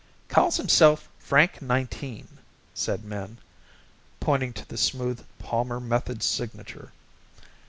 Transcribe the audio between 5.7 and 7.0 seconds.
Method signature.